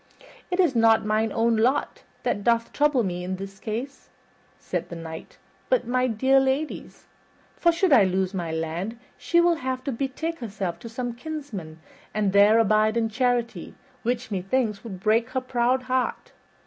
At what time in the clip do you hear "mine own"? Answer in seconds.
1.05-1.57